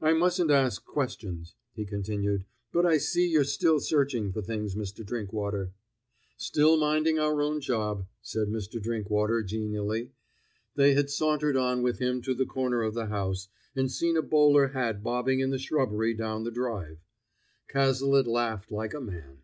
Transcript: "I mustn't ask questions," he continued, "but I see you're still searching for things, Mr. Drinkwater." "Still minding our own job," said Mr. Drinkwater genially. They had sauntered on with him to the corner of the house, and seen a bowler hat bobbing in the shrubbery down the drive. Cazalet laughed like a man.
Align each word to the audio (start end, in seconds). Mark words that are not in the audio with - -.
"I 0.00 0.12
mustn't 0.12 0.50
ask 0.50 0.84
questions," 0.84 1.54
he 1.76 1.84
continued, 1.86 2.46
"but 2.72 2.84
I 2.84 2.96
see 2.98 3.28
you're 3.28 3.44
still 3.44 3.78
searching 3.78 4.32
for 4.32 4.42
things, 4.42 4.74
Mr. 4.74 5.06
Drinkwater." 5.06 5.70
"Still 6.36 6.76
minding 6.76 7.20
our 7.20 7.40
own 7.40 7.60
job," 7.60 8.06
said 8.20 8.48
Mr. 8.48 8.82
Drinkwater 8.82 9.40
genially. 9.44 10.10
They 10.74 10.94
had 10.94 11.10
sauntered 11.10 11.56
on 11.56 11.80
with 11.84 12.00
him 12.00 12.20
to 12.22 12.34
the 12.34 12.44
corner 12.44 12.82
of 12.82 12.94
the 12.94 13.06
house, 13.06 13.46
and 13.76 13.88
seen 13.88 14.16
a 14.16 14.20
bowler 14.22 14.66
hat 14.70 15.00
bobbing 15.04 15.38
in 15.38 15.50
the 15.50 15.58
shrubbery 15.60 16.12
down 16.12 16.42
the 16.42 16.50
drive. 16.50 16.98
Cazalet 17.68 18.26
laughed 18.26 18.72
like 18.72 18.94
a 18.94 19.00
man. 19.00 19.42